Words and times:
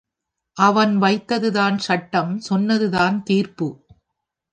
அவன் 0.57 1.01
வைத்ததுதான் 1.01 1.77
சட்டம் 1.77 2.39
சொன்னதுதான் 2.39 3.23
தீர்ப்பு. 3.23 3.67